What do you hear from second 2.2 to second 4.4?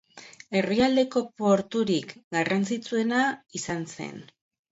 garrantzitsuena izan zen.